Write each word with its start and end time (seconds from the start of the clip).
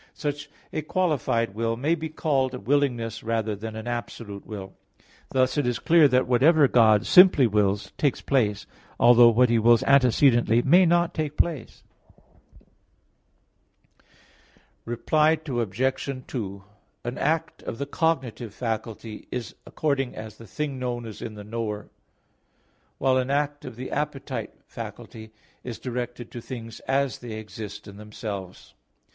Such 0.15 0.49
a 0.73 0.81
qualified 0.81 1.53
will 1.53 1.77
may 1.77 1.93
be 1.93 2.09
called 2.09 2.55
a 2.55 2.59
willingness 2.59 3.21
rather 3.21 3.55
than 3.55 3.75
an 3.75 3.85
absolute 3.87 4.47
will. 4.47 4.73
Thus 5.29 5.59
it 5.59 5.67
is 5.67 5.77
clear 5.77 6.07
that 6.07 6.25
whatever 6.25 6.67
God 6.67 7.05
simply 7.05 7.45
wills 7.45 7.91
takes 7.99 8.19
place; 8.19 8.65
although 8.99 9.29
what 9.29 9.51
He 9.51 9.59
wills 9.59 9.83
antecedently 9.83 10.63
may 10.63 10.87
not 10.87 11.13
take 11.13 11.37
place. 11.37 11.83
Reply 14.85 15.37
Obj. 15.47 16.23
2: 16.25 16.63
An 17.03 17.17
act 17.19 17.61
of 17.61 17.77
the 17.77 17.85
cognitive 17.85 18.55
faculty 18.55 19.27
is 19.29 19.53
according 19.67 20.15
as 20.15 20.37
the 20.37 20.47
thing 20.47 20.79
known 20.79 21.05
is 21.05 21.21
in 21.21 21.35
the 21.35 21.43
knower; 21.43 21.91
while 22.97 23.17
an 23.17 23.29
act 23.29 23.65
of 23.65 23.75
the 23.75 23.91
appetite 23.91 24.51
faculty 24.65 25.29
is 25.63 25.77
directed 25.77 26.31
to 26.31 26.41
things 26.41 26.79
as 26.87 27.19
they 27.19 27.33
exist 27.33 27.87
in 27.87 27.97
themselves. 27.97 28.73